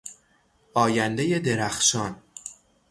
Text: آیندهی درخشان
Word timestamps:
آیندهی 0.73 1.39
درخشان 1.39 2.21